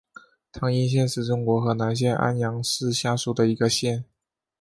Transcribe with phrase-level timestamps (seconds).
[0.51, 4.03] 汤阴县是中国河南省安阳市下属的一个县。